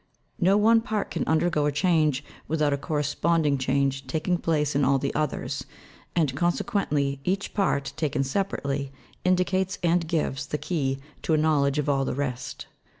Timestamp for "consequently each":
6.35-7.53